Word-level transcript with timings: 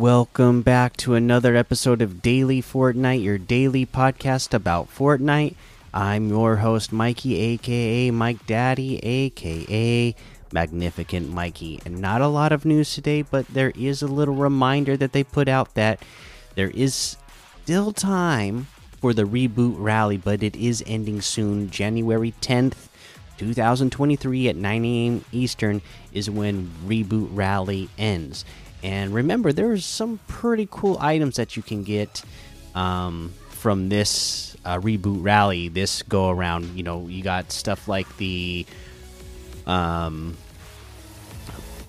Welcome 0.00 0.62
back 0.62 0.96
to 0.96 1.12
another 1.12 1.54
episode 1.54 2.00
of 2.00 2.22
Daily 2.22 2.62
Fortnite, 2.62 3.22
your 3.22 3.36
daily 3.36 3.84
podcast 3.84 4.54
about 4.54 4.88
Fortnite. 4.88 5.56
I'm 5.92 6.30
your 6.30 6.56
host, 6.56 6.90
Mikey, 6.90 7.36
aka 7.36 8.10
Mike 8.10 8.46
Daddy, 8.46 8.96
aka 9.04 10.14
Magnificent 10.54 11.28
Mikey. 11.28 11.82
And 11.84 12.00
not 12.00 12.22
a 12.22 12.28
lot 12.28 12.50
of 12.50 12.64
news 12.64 12.94
today, 12.94 13.20
but 13.20 13.46
there 13.48 13.74
is 13.76 14.00
a 14.00 14.06
little 14.06 14.36
reminder 14.36 14.96
that 14.96 15.12
they 15.12 15.22
put 15.22 15.48
out 15.48 15.74
that 15.74 16.02
there 16.54 16.70
is 16.70 17.18
still 17.62 17.92
time 17.92 18.68
for 19.02 19.12
the 19.12 19.24
reboot 19.24 19.74
rally, 19.76 20.16
but 20.16 20.42
it 20.42 20.56
is 20.56 20.82
ending 20.86 21.20
soon. 21.20 21.68
January 21.68 22.32
10th, 22.40 22.88
2023 23.36 24.48
at 24.48 24.56
9 24.56 24.84
a.m. 24.86 25.24
Eastern 25.30 25.82
is 26.14 26.30
when 26.30 26.70
reboot 26.86 27.28
rally 27.32 27.90
ends. 27.98 28.46
And 28.82 29.12
remember, 29.12 29.52
there's 29.52 29.84
some 29.84 30.20
pretty 30.26 30.66
cool 30.70 30.96
items 31.00 31.36
that 31.36 31.56
you 31.56 31.62
can 31.62 31.82
get 31.82 32.22
um, 32.74 33.32
from 33.50 33.88
this 33.88 34.56
uh, 34.64 34.78
reboot 34.78 35.22
rally, 35.22 35.68
this 35.68 36.02
go 36.02 36.30
around. 36.30 36.76
You 36.76 36.82
know, 36.82 37.06
you 37.06 37.22
got 37.22 37.52
stuff 37.52 37.88
like 37.88 38.16
the 38.16 38.64
um, 39.66 40.36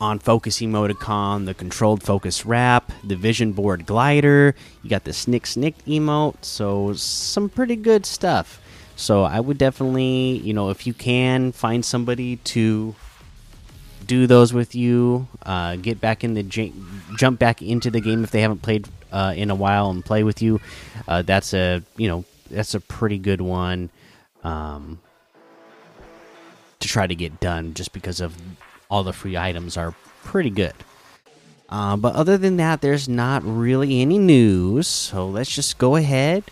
on 0.02 0.20
focus 0.20 0.60
emoticon, 0.60 1.46
the 1.46 1.54
controlled 1.54 2.04
focus 2.04 2.46
wrap, 2.46 2.92
the 3.04 3.16
vision 3.16 3.54
board 3.54 3.86
glider. 3.86 4.56
You 4.84 4.90
got 4.90 5.04
the 5.04 5.14
snick 5.14 5.46
snick 5.46 5.78
emote. 5.86 6.44
So 6.44 6.94
some 6.94 7.50
pretty 7.50 7.76
good 7.76 8.06
stuff. 8.06 8.60
So 8.96 9.24
I 9.24 9.40
would 9.40 9.58
definitely, 9.58 10.42
you 10.44 10.54
know, 10.54 10.70
if 10.70 10.86
you 10.86 10.94
can 10.94 11.52
find 11.52 11.86
somebody 11.86 12.36
to 12.38 12.96
do 14.12 14.28
those 14.28 14.52
with 14.52 14.76
you, 14.76 15.26
uh, 15.46 15.78
get 15.78 16.02
back 16.02 16.26
in 16.26 16.34
the 16.34 16.44
jump 17.16 17.40
back 17.40 17.62
into 17.62 17.90
the 17.90 18.02
game 18.02 18.26
if 18.26 18.32
they 18.32 18.42
haven't 18.42 18.62
played 18.62 18.86
uh, 19.14 19.34
in 19.38 19.50
a 19.50 19.56
while 19.56 19.90
and 19.90 20.04
play 20.04 20.22
with 20.22 20.42
you. 20.42 20.60
Uh, 21.08 21.22
that's 21.22 21.54
a 21.54 21.82
you 21.96 22.10
know 22.10 22.26
that's 22.50 22.74
a 22.74 22.82
pretty 22.82 23.18
good 23.18 23.40
one 23.40 23.90
um, 24.44 25.00
to 26.82 26.90
try 26.90 27.08
to 27.08 27.16
get 27.16 27.40
done, 27.40 27.74
just 27.74 27.94
because 27.94 28.20
of 28.20 28.36
all 28.90 29.04
the 29.04 29.14
free 29.14 29.38
items 29.38 29.78
are 29.78 29.96
pretty 30.26 30.50
good. 30.50 30.76
Uh, 31.70 31.96
but 31.96 32.14
other 32.14 32.38
than 32.38 32.58
that, 32.58 32.82
there's 32.82 33.08
not 33.08 33.42
really 33.46 34.02
any 34.02 34.20
news. 34.20 34.90
So 34.90 35.26
let's 35.26 35.56
just 35.56 35.78
go 35.78 35.96
ahead, 35.96 36.44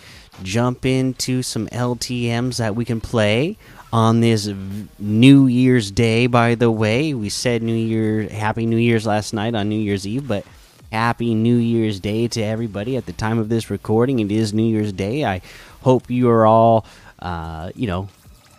jump 0.43 0.85
into 0.85 1.43
some 1.43 1.67
LTMs 1.67 2.55
that 2.55 2.73
we 2.73 2.85
can 2.85 3.01
play 3.01 3.57
on 3.91 4.21
this 4.21 4.49
New 4.97 5.47
Year's 5.47 5.91
Day. 5.91 6.27
By 6.27 6.55
the 6.55 6.71
way, 6.71 7.13
we 7.13 7.29
said 7.29 7.63
New 7.63 7.73
Year, 7.73 8.29
Happy 8.29 8.65
New 8.65 8.77
Year's 8.77 9.05
last 9.05 9.33
night 9.33 9.55
on 9.55 9.69
New 9.69 9.79
Year's 9.79 10.05
Eve, 10.05 10.27
but 10.27 10.45
Happy 10.91 11.35
New 11.35 11.55
Year's 11.55 11.99
Day 11.99 12.27
to 12.29 12.41
everybody 12.41 12.97
at 12.97 13.05
the 13.05 13.13
time 13.13 13.39
of 13.39 13.49
this 13.49 13.69
recording. 13.69 14.19
It 14.19 14.31
is 14.31 14.53
New 14.53 14.63
Year's 14.63 14.93
Day. 14.93 15.25
I 15.25 15.41
hope 15.81 16.09
you 16.09 16.29
are 16.29 16.45
all, 16.45 16.85
uh, 17.19 17.71
you 17.75 17.87
know, 17.87 18.09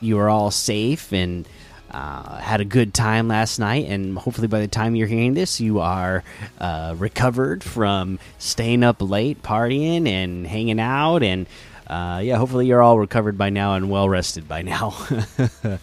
you 0.01 0.19
are 0.19 0.29
all 0.29 0.51
safe 0.51 1.13
and 1.13 1.47
uh, 1.91 2.39
had 2.39 2.61
a 2.61 2.65
good 2.65 2.95
time 2.95 3.27
last 3.27 3.59
night, 3.59 3.87
and 3.89 4.17
hopefully 4.17 4.47
by 4.47 4.61
the 4.61 4.69
time 4.69 4.95
you're 4.95 5.09
hearing 5.09 5.35
this, 5.35 5.61
you 5.61 5.81
are 5.81 6.23
uh, 6.61 6.95
recovered 6.97 7.65
from 7.65 8.19
staying 8.39 8.85
up 8.85 9.03
late, 9.03 9.43
partying, 9.43 10.07
and 10.07 10.47
hanging 10.47 10.79
out. 10.79 11.23
And 11.25 11.49
uh, 11.91 12.21
yeah, 12.23 12.37
hopefully 12.37 12.67
you're 12.67 12.81
all 12.81 13.01
recovered 13.01 13.37
by 13.37 13.51
now 13.51 13.75
and 13.75 13.91
well 13.91 14.09
rested 14.09 14.49
by 14.49 14.63
now. 14.63 14.97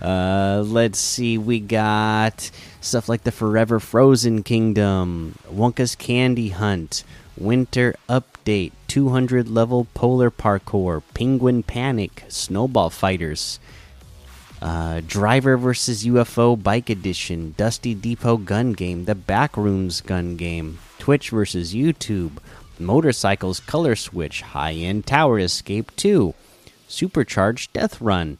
Uh, 0.00 0.64
let's 0.64 0.98
see, 0.98 1.36
we 1.36 1.60
got 1.60 2.50
stuff 2.80 3.06
like 3.06 3.22
the 3.22 3.30
Forever 3.30 3.78
Frozen 3.78 4.42
Kingdom, 4.44 5.34
Wonka's 5.46 5.94
Candy 5.94 6.48
Hunt, 6.48 7.04
Winter 7.36 7.94
Update, 8.08 8.72
200 8.88 9.50
level 9.50 9.86
Polar 9.92 10.30
Parkour, 10.30 11.02
Penguin 11.12 11.62
Panic, 11.62 12.24
Snowball 12.28 12.88
Fighters. 12.88 13.60
Uh, 14.62 15.02
Driver 15.06 15.58
versus 15.58 16.04
UFO 16.06 16.60
Bike 16.62 16.88
Edition, 16.88 17.54
Dusty 17.58 17.94
Depot 17.94 18.38
Gun 18.38 18.72
Game, 18.72 19.04
The 19.04 19.14
Backrooms 19.14 20.02
Gun 20.04 20.36
Game, 20.36 20.78
Twitch 20.98 21.28
versus 21.28 21.74
YouTube, 21.74 22.32
Motorcycles 22.80 23.60
Color 23.60 23.96
Switch, 23.96 24.42
High 24.42 24.72
End 24.72 25.06
Tower 25.06 25.38
Escape 25.38 25.94
2, 25.96 26.34
Supercharged 26.88 27.72
Death 27.72 28.00
Run, 28.00 28.38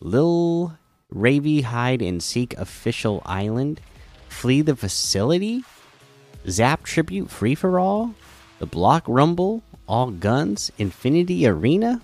Lil 0.00 0.78
Ravy 1.12 1.62
Hide 1.62 2.02
and 2.02 2.22
Seek 2.22 2.54
Official 2.54 3.22
Island, 3.24 3.80
Flee 4.28 4.62
the 4.62 4.76
Facility, 4.76 5.64
Zap 6.48 6.84
Tribute 6.84 7.30
Free 7.30 7.54
for 7.54 7.78
All, 7.78 8.14
The 8.58 8.66
Block 8.66 9.04
Rumble, 9.06 9.62
All 9.86 10.10
Guns, 10.10 10.70
Infinity 10.78 11.46
Arena, 11.46 12.00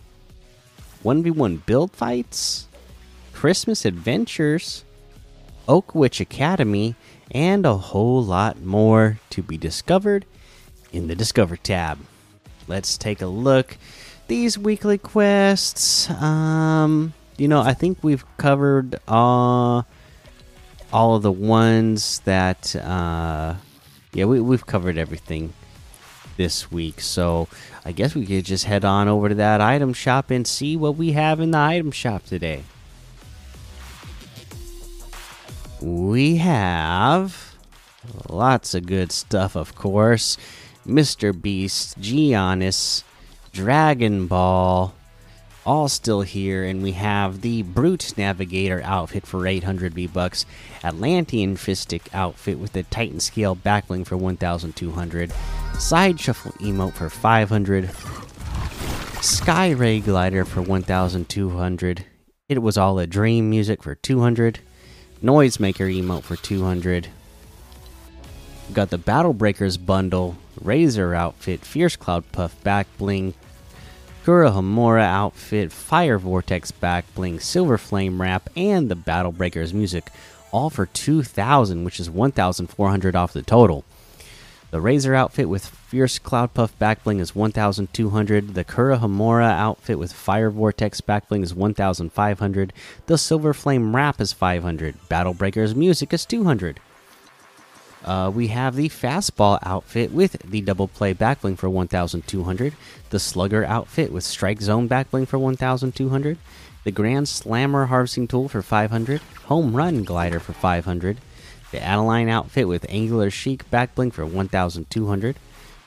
1v1 1.05 1.65
Build 1.67 1.93
Fights, 1.93 2.67
Christmas 3.33 3.85
Adventures, 3.85 4.85
Oak 5.69 5.95
Witch 5.95 6.21
Academy, 6.21 6.97
and 7.31 7.67
a 7.67 7.77
whole 7.77 8.25
lot 8.25 8.61
more 8.63 9.21
to 9.31 9.43
be 9.43 9.59
discovered 9.59 10.25
in 10.93 11.09
the 11.09 11.15
Discover 11.15 11.57
tab. 11.57 11.99
Let's 12.67 12.99
take 12.99 13.23
a 13.23 13.27
look. 13.27 13.77
These 14.27 14.59
weekly 14.59 14.99
quests, 14.99 16.11
um, 16.11 17.15
you 17.37 17.49
know, 17.49 17.61
I 17.61 17.75
think 17.75 17.99
we've 18.03 18.25
covered 18.37 18.97
uh, 19.09 19.83
all 20.93 21.17
of 21.17 21.23
the 21.23 21.33
ones 21.33 22.21
that, 22.21 22.77
uh, 22.77 23.55
yeah, 24.13 24.25
we, 24.27 24.41
we've 24.41 24.67
covered 24.67 24.99
everything 24.99 25.53
this 26.37 26.71
week. 26.71 27.01
So 27.01 27.49
I 27.85 27.93
guess 27.93 28.15
we 28.15 28.27
could 28.27 28.45
just 28.45 28.65
head 28.65 28.85
on 28.85 29.09
over 29.09 29.31
to 29.31 29.35
that 29.37 29.61
item 29.61 29.93
shop 29.93 30.31
and 30.31 30.47
see 30.47 30.77
what 30.77 30.97
we 30.97 31.13
have 31.13 31.41
in 31.41 31.53
the 31.53 31.59
item 31.59 31.91
shop 31.91 32.25
today. 32.27 32.65
we 35.81 36.37
have 36.37 37.57
lots 38.29 38.75
of 38.75 38.87
good 38.87 39.13
stuff, 39.13 39.57
of 39.57 39.75
course. 39.75 40.37
Mr. 40.89 41.39
Beast, 41.39 42.01
Giannis, 42.01 43.05
Dragon 43.53 44.27
Ball, 44.27 44.95
all 45.67 45.89
still 45.89 46.23
here, 46.23 46.65
and 46.65 46.83
we 46.83 46.93
have 46.93 47.43
the 47.43 47.63
Brute 47.63 48.17
Navigator 48.17 48.81
outfit 48.83 49.27
for 49.27 49.47
800 49.47 49.93
V 49.93 50.07
bucks, 50.07 50.47
Atlantean 50.83 51.57
Fishstick 51.57 52.09
outfit 52.15 52.59
with 52.59 52.73
the 52.73 52.85
Titan 52.85 53.21
Scale 53.21 53.55
backbling 53.55 54.07
for 54.07 54.17
1,200, 54.17 55.33
Side 55.79 56.19
Shuffle 56.19 56.53
emote 56.53 56.95
for 56.95 57.11
500, 57.11 57.91
Sky 59.23 59.71
Ray 59.71 60.01
Glider 60.01 60.47
for 60.47 60.63
1,200. 60.63 62.05
It 62.49 62.63
was 62.63 62.79
all 62.79 62.99
a 62.99 63.07
dream 63.07 63.51
music 63.51 63.83
for 63.83 63.95
200. 63.95 64.61
Noisemaker 65.23 65.93
emote 65.95 66.23
for 66.23 66.37
200. 66.37 67.09
We 68.69 68.75
got 68.75 68.89
the 68.89 68.97
Battle 68.97 69.35
Breakers 69.35 69.77
bundle, 69.77 70.37
Razor 70.63 71.15
outfit, 71.15 71.65
Fierce 71.65 71.97
Cloud 71.97 72.31
Puff 72.33 72.63
back 72.63 72.87
bling, 72.99 73.35
Kurohomura 74.25 75.05
outfit, 75.05 75.73
Fire 75.73 76.19
Vortex 76.19 76.71
back 76.71 77.05
bling, 77.15 77.41
Silver 77.41 77.79
Flame 77.79 78.21
wrap, 78.21 78.51
and 78.57 78.91
the 78.91 78.95
Battle 78.95 79.33
Breakers 79.33 79.73
music, 79.73 80.11
all 80.53 80.71
for 80.71 80.87
2,000, 80.87 81.85
which 81.85 81.99
is 81.99 82.11
1,400 82.11 83.17
off 83.17 83.33
the 83.33 83.43
total. 83.43 83.85
The 84.71 84.83
Razor 84.83 85.15
outfit 85.15 85.49
with 85.49 85.65
Fierce 85.65 86.19
Cloud 86.19 86.53
Puff 86.53 86.79
back 86.79 87.03
bling 87.03 87.21
is 87.21 87.35
1,200. 87.35 88.55
The 88.55 88.65
Kurohomura 88.65 89.51
outfit 89.51 89.99
with 89.99 90.13
Fire 90.13 90.51
Vortex 90.51 91.01
back 91.01 91.29
bling 91.29 91.43
is 91.43 91.55
1,500. 91.55 92.73
The 93.07 93.17
Silver 93.17 93.55
Flame 93.55 93.97
wrap 93.97 94.21
is 94.21 94.35
500. 94.35 95.09
Battle 95.09 95.33
Breakers 95.33 95.75
music 95.75 96.13
is 96.13 96.27
200. 96.27 96.81
Uh, 98.05 98.31
we 98.33 98.49
have 98.49 98.77
the 98.77 98.89
Fastball 98.89 99.59
outfit 99.63 100.13
with 100.13 100.33
the 100.45 100.61
double 100.61 100.89
play 100.89 101.13
backbling 101.15 101.59
for 101.59 101.69
1,200. 101.69 102.75
The 103.11 103.19
Slugger 103.19 103.65
outfit 103.65 104.13
with 104.13 104.25
Strike 104.25 104.61
Zone 104.61 104.89
backbling 104.89 105.27
for 105.27 105.39
1,200. 105.39 106.39
The 106.85 106.93
Grand 106.93 107.29
Slammer 107.29 107.87
harvesting 107.87 108.29
tool 108.29 108.49
for 108.49 108.63
500. 108.63 109.21
Home 109.47 109.77
Run 109.77 110.05
glider 110.05 110.41
for 110.41 110.53
500. 110.53 111.19
The 111.71 111.83
Adeline 111.83 112.29
outfit 112.29 112.69
with 112.69 112.87
Angular 112.89 113.31
Chic 113.31 113.69
backbling 113.71 114.13
for 114.13 114.25
1,200. 114.25 115.37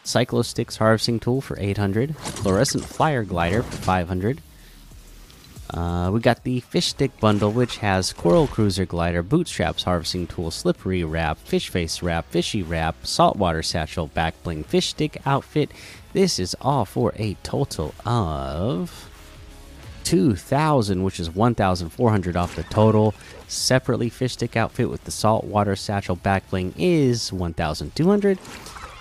Cyclosticks 0.03 0.77
harvesting 0.77 1.19
tool 1.19 1.41
for 1.41 1.57
800. 1.59 2.15
Fluorescent 2.17 2.85
Flyer 2.85 3.23
glider 3.23 3.63
for 3.63 3.77
500. 3.77 4.41
Uh, 5.71 6.09
we 6.11 6.19
got 6.19 6.43
the 6.43 6.59
fish 6.59 6.87
stick 6.87 7.17
bundle, 7.19 7.51
which 7.51 7.77
has 7.77 8.11
Coral 8.11 8.45
Cruiser 8.47 8.85
glider, 8.85 9.23
bootstraps 9.23 9.83
harvesting 9.83 10.27
tool, 10.27 10.51
slippery 10.51 11.03
wrap, 11.03 11.37
fish 11.37 11.69
face 11.69 12.01
wrap, 12.01 12.29
fishy 12.29 12.61
wrap, 12.61 13.05
saltwater 13.05 13.63
satchel, 13.63 14.07
back 14.07 14.41
bling, 14.43 14.63
fish 14.63 14.87
stick 14.87 15.21
outfit. 15.25 15.71
This 16.11 16.39
is 16.39 16.55
all 16.59 16.83
for 16.83 17.13
a 17.15 17.35
total 17.41 17.95
of 18.05 19.07
2000 20.03 21.03
which 21.03 21.19
is 21.19 21.29
1400 21.29 22.35
off 22.35 22.55
the 22.55 22.63
total 22.63 23.13
separately 23.47 24.09
fish 24.09 24.33
stick 24.33 24.57
outfit 24.57 24.89
with 24.89 25.03
the 25.03 25.11
saltwater 25.11 25.75
satchel 25.75 26.15
back 26.15 26.49
bling 26.49 26.73
is 26.75 27.31
1200 27.31 28.39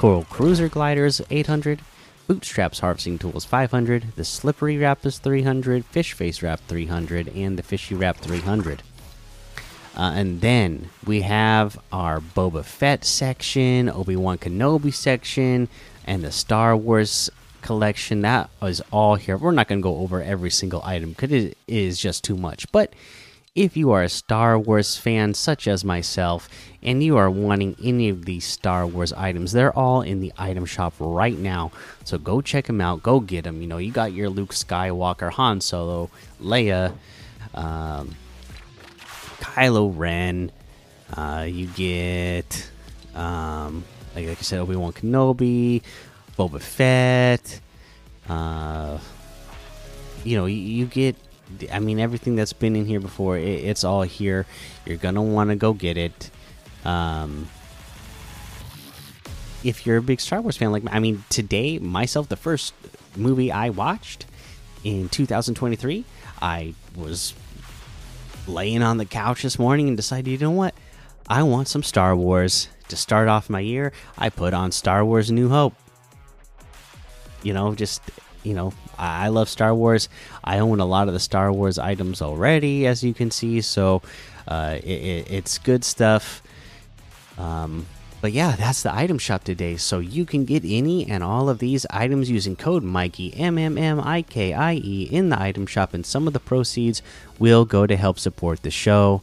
Coral 0.01 0.25
Cruiser 0.25 0.71
Glider 0.71 1.05
is 1.05 1.23
800. 1.29 1.83
Bootstraps 2.31 2.79
Harvesting 2.79 3.19
Tools 3.19 3.44
500. 3.44 4.12
The 4.15 4.25
Slippery 4.25 4.79
Wrap 4.79 5.05
is 5.05 5.19
300. 5.19 5.85
Fish 5.85 6.12
Face 6.12 6.44
Wrap 6.44 6.61
300. 6.69 7.27
And 7.27 7.59
the 7.59 7.65
Fishy 7.65 7.97
Wrap 7.97 8.19
300. 8.19 8.85
Uh, 9.97 10.12
and 10.15 10.41
then 10.41 10.91
we 11.05 11.23
have 11.23 11.77
our 11.91 12.21
Boba 12.21 12.65
Fett 12.65 13.05
section, 13.05 13.88
Obi 13.88 14.15
Wan 14.15 14.38
Kenobi 14.38 14.94
section, 14.94 15.69
and 16.06 16.23
the 16.23 16.31
Star 16.31 16.77
Wars 16.77 17.31
collection. 17.62 18.21
That 18.21 18.49
is 18.62 18.81
all 18.93 19.17
here. 19.17 19.37
We're 19.37 19.50
not 19.50 19.67
going 19.67 19.81
to 19.81 19.83
go 19.83 19.97
over 19.97 20.23
every 20.23 20.50
single 20.50 20.83
item 20.85 21.11
because 21.11 21.33
it 21.33 21.59
is 21.67 21.99
just 21.99 22.23
too 22.23 22.37
much. 22.37 22.71
But 22.71 22.93
if 23.55 23.76
you 23.76 23.91
are 23.91 24.02
a 24.02 24.08
Star 24.08 24.58
Wars 24.58 24.97
fan, 24.97 25.35
such 25.35 25.67
as 25.67 25.85
myself, 25.85 26.49
and 26.82 27.02
you 27.02 27.17
are 27.17 27.31
wanting 27.31 27.76
any 27.82 28.08
of 28.08 28.25
these 28.25 28.44
Star 28.47 28.87
Wars 28.87 29.12
items, 29.12 29.52
they're 29.52 29.76
all 29.76 30.02
in 30.02 30.20
the 30.20 30.32
item 30.38 30.64
shop 30.64 30.94
right 30.99 31.37
now. 31.37 31.73
So 32.05 32.17
go 32.19 32.41
check 32.41 32.67
them 32.67 32.81
out. 32.81 33.02
Go 33.02 33.20
get 33.20 33.44
them. 33.44 33.61
You 33.61 33.67
know, 33.67 33.79
you 33.79 33.91
got 33.91 34.12
your 34.12 34.29
Luke 34.29 34.52
Skywalker, 34.52 35.31
Han 35.32 35.61
Solo, 35.61 36.11
Leia. 36.41 36.93
Um, 37.55 38.14
Kylo 39.41 39.93
Ren. 39.97 40.52
Uh, 41.17 41.47
you 41.49 41.67
get, 41.67 42.70
um, 43.17 43.85
like, 44.14 44.29
like 44.29 44.38
I 44.38 44.43
said, 44.43 44.61
Obi 44.61 44.76
Wan 44.76 44.93
Kenobi, 44.93 45.82
Boba 46.38 46.61
Fett. 46.61 47.61
Uh, 48.29 48.99
you 50.23 50.37
know, 50.37 50.47
you, 50.47 50.56
you, 50.56 50.87
get, 50.87 51.17
I 51.73 51.79
mean, 51.79 51.99
everything 52.00 52.37
that's 52.37 52.52
been 52.52 52.76
in 52.76 52.87
here 52.87 53.00
before. 53.00 53.37
It, 53.37 53.64
it's 53.64 53.85
all 53.85 54.02
here. 54.02 54.47
You're 54.87 54.97
gonna 54.97 55.23
want 55.23 55.50
to 55.50 55.56
go 55.56 55.73
get 55.73 55.97
it. 55.97 56.31
Um, 56.85 57.49
if 59.62 59.87
you're 59.87 59.99
a 59.99 60.02
big 60.02 60.20
Star 60.20 60.41
Wars 60.41 60.56
fan, 60.56 60.73
like 60.73 60.85
I 60.91 60.99
mean, 61.00 61.25
today 61.29 61.79
myself, 61.79 62.29
the 62.29 62.37
first 62.37 62.75
movie 63.17 63.52
I 63.52 63.70
watched 63.70 64.26
in 64.85 65.08
2023, 65.08 66.05
I 66.41 66.75
was 66.97 67.35
laying 68.47 68.82
on 68.82 68.97
the 68.97 69.05
couch 69.05 69.43
this 69.43 69.58
morning 69.58 69.88
and 69.88 69.97
decided, 69.97 70.31
you 70.31 70.38
know 70.38 70.50
what? 70.50 70.75
I 71.29 71.43
want 71.43 71.69
some 71.69 71.82
Star 71.82 72.17
Wars. 72.17 72.69
To 72.88 72.97
start 72.97 73.29
off 73.29 73.49
my 73.49 73.61
year, 73.61 73.93
I 74.19 74.31
put 74.31 74.52
on 74.52 74.73
Star 74.73 75.05
Wars 75.05 75.31
New 75.31 75.49
Hope. 75.49 75.75
You 77.44 77.52
know, 77.52 77.73
just, 77.73 78.02
you 78.43 78.55
know, 78.55 78.73
I 78.99 79.29
love 79.29 79.49
Star 79.49 79.75
Wars. 79.75 80.09
I 80.43 80.59
own 80.59 80.81
a 80.81 80.87
lot 80.87 81.09
of 81.09 81.15
the 81.15 81.21
Star 81.21 81.53
Wars 81.53 81.79
items 81.79 82.23
already, 82.23 82.87
as 82.87 83.03
you 83.05 83.15
can 83.15 83.31
see. 83.31 83.61
So 83.61 84.03
uh, 84.49 84.79
it, 84.83 84.87
it, 84.87 85.31
it's 85.31 85.59
good 85.59 85.85
stuff. 85.85 86.43
Um, 87.39 87.87
but 88.21 88.33
yeah, 88.33 88.55
that's 88.57 88.83
the 88.83 88.95
item 88.95 89.19
shop 89.19 89.45
today. 89.45 89.77
So 89.77 89.99
you 89.99 90.27
can 90.27 90.45
get 90.45 90.63
any 90.65 91.09
and 91.09 91.25
all 91.25 91.49
of 91.49 91.59
these 91.59 91.87
items 91.89 92.31
using 92.31 92.55
code 92.55 92.83
Mikey 92.83 93.33
M 93.35 93.57
M 93.57 93.79
M 93.79 93.99
I 93.99 94.23
K 94.23 94.53
I 94.53 94.75
E 94.75 95.09
in 95.11 95.31
the 95.31 95.41
item 95.41 95.67
shop, 95.67 95.95
and 95.95 96.05
some 96.05 96.27
of 96.27 96.35
the 96.35 96.41
proceeds 96.41 97.01
will 97.39 97.65
go 97.65 97.87
to 97.87 97.97
help 97.97 98.19
support 98.19 98.63
the 98.63 98.71
show. 98.71 99.23